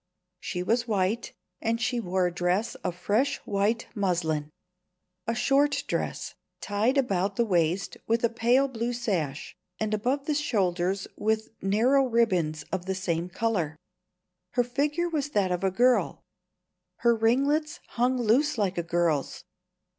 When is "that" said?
15.29-15.51